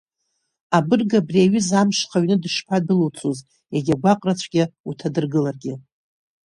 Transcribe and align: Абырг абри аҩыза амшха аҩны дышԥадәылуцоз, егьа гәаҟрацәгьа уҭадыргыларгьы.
Абырг 0.77 1.11
абри 1.19 1.39
аҩыза 1.45 1.77
амшха 1.81 2.17
аҩны 2.19 2.35
дышԥадәылуцоз, 2.43 3.37
егьа 3.75 4.01
гәаҟрацәгьа 4.01 4.63
уҭадыргыларгьы. 4.89 5.73